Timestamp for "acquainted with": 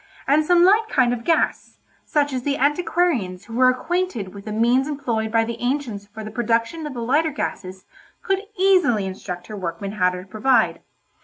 3.69-4.45